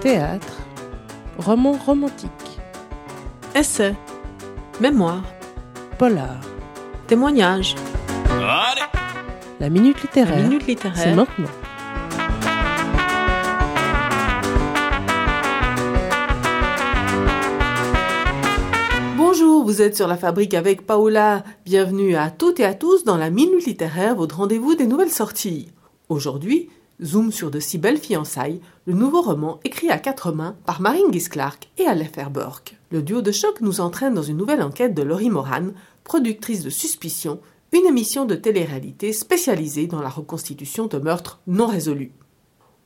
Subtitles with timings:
[0.00, 0.56] Théâtre,
[1.38, 2.30] roman romantique,
[3.54, 3.94] Essai.
[4.80, 5.22] Mémoire.
[5.98, 6.40] polar,
[7.06, 7.74] Témoignage.
[9.60, 10.36] la minute littéraire.
[10.38, 11.16] La minute C'est littéraire.
[11.16, 11.48] maintenant.
[19.16, 21.44] Bonjour, vous êtes sur la fabrique avec Paola.
[21.64, 25.68] Bienvenue à toutes et à tous dans la minute littéraire, votre rendez-vous des nouvelles sorties.
[26.08, 26.70] Aujourd'hui,
[27.02, 31.10] zoom sur de si belles fiançailles, le nouveau roman écrit à quatre mains par Marine
[31.28, 32.76] Clark et Aleph Burke.
[32.90, 35.68] Le duo de choc nous entraîne dans une nouvelle enquête de Laurie Moran,
[36.04, 37.40] productrice de Suspicion,
[37.72, 42.12] une émission de télé-réalité spécialisée dans la reconstitution de meurtres non résolus.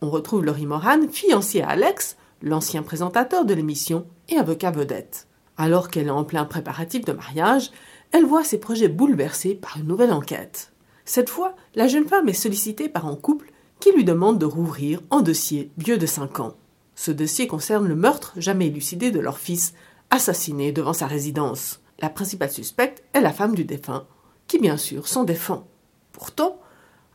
[0.00, 5.28] On retrouve Laurie Moran, fiancée à Alex, l'ancien présentateur de l'émission et avocat vedette.
[5.56, 7.70] Alors qu'elle est en plein préparatif de mariage,
[8.10, 10.72] elle voit ses projets bouleversés par une nouvelle enquête.
[11.04, 15.00] Cette fois, la jeune femme est sollicitée par un couple qui lui demande de rouvrir
[15.10, 16.54] un dossier vieux de 5 ans.
[16.94, 19.74] Ce dossier concerne le meurtre jamais élucidé de leur fils,
[20.08, 21.80] assassiné devant sa résidence.
[21.98, 24.06] La principale suspecte est la femme du défunt,
[24.46, 25.66] qui bien sûr s'en défend.
[26.12, 26.60] Pourtant,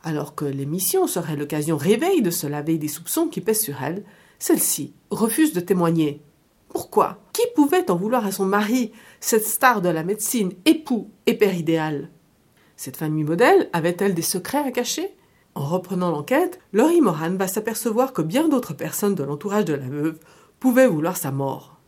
[0.04, 4.04] alors que l'émission serait l'occasion réveille de se laver des soupçons qui pèsent sur elle,
[4.38, 6.20] celle-ci refuse de témoigner.
[6.68, 7.18] Pourquoi?
[7.32, 11.54] Qui pouvait en vouloir à son mari, cette star de la médecine, époux et père
[11.54, 12.10] idéal?
[12.76, 15.14] Cette famille modèle avait-elle des secrets à cacher?
[15.58, 19.88] En reprenant l'enquête, Laurie Moran va s'apercevoir que bien d'autres personnes de l'entourage de la
[19.88, 20.20] veuve
[20.60, 21.80] pouvaient vouloir sa mort.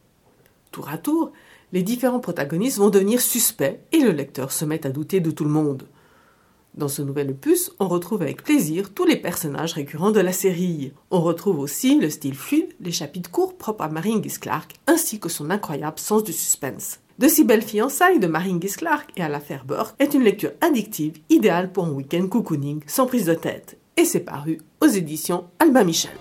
[0.73, 1.31] Tour à tour,
[1.71, 5.45] les différents protagonistes vont devenir suspects et le lecteur se met à douter de tout
[5.45, 5.85] le monde.
[6.81, 10.95] Dans ce nouvel opus, on retrouve avec plaisir tous les personnages récurrents de la série.
[11.11, 15.29] On retrouve aussi le style fluide, les chapitres courts propres à Marine Clark, ainsi que
[15.29, 17.01] son incroyable sens du suspense.
[17.19, 21.21] De si belles fiançailles de Marine Clark et à l'affaire Burke est une lecture addictive,
[21.29, 23.77] idéale pour un week-end cocooning sans prise de tête.
[23.99, 26.17] Et c'est paru aux éditions Albin Michel.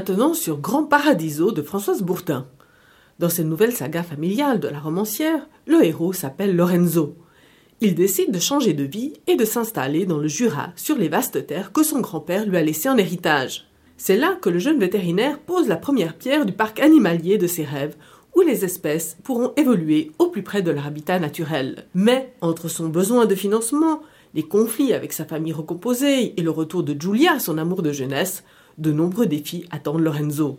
[0.00, 2.46] Maintenant sur Grand Paradiso de Françoise Bourtin.
[3.18, 7.16] Dans cette nouvelle saga familiale de la romancière, le héros s'appelle Lorenzo.
[7.82, 11.46] Il décide de changer de vie et de s'installer dans le Jura, sur les vastes
[11.46, 13.66] terres que son grand-père lui a laissées en héritage.
[13.98, 17.64] C'est là que le jeune vétérinaire pose la première pierre du parc animalier de ses
[17.64, 17.96] rêves,
[18.34, 21.84] où les espèces pourront évoluer au plus près de leur habitat naturel.
[21.92, 24.00] Mais, entre son besoin de financement,
[24.32, 28.44] les conflits avec sa famille recomposée et le retour de Giulia, son amour de jeunesse,
[28.80, 30.58] de nombreux défis attendent Lorenzo.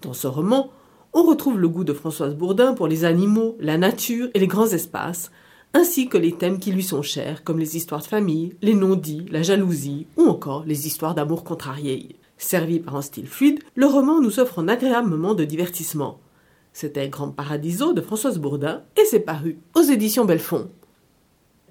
[0.00, 0.70] Dans ce roman,
[1.12, 4.68] on retrouve le goût de Françoise Bourdin pour les animaux, la nature et les grands
[4.68, 5.30] espaces,
[5.74, 9.26] ainsi que les thèmes qui lui sont chers, comme les histoires de famille, les non-dits,
[9.30, 12.16] la jalousie ou encore les histoires d'amour contrariées.
[12.38, 16.20] Servi par un style fluide, le roman nous offre un agréable moment de divertissement.
[16.72, 20.70] C'était Grand Paradiso de Françoise Bourdin et c'est paru aux éditions Belfond.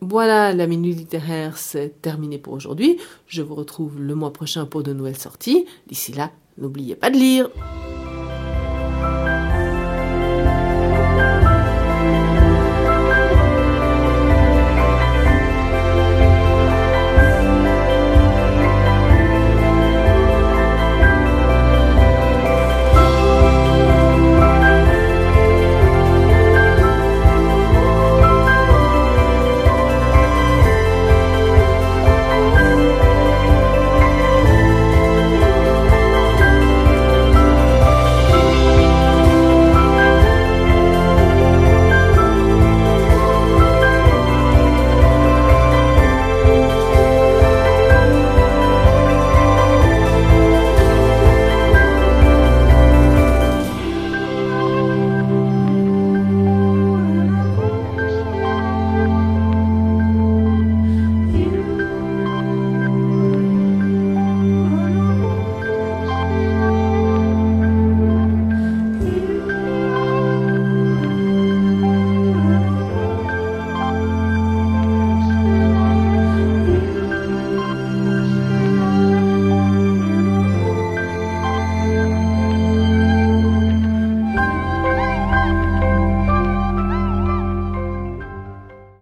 [0.01, 2.99] Voilà, la minute littéraire, c'est terminé pour aujourd'hui.
[3.25, 5.65] Je vous retrouve le mois prochain pour de nouvelles sorties.
[5.87, 7.49] D'ici là, n'oubliez pas de lire.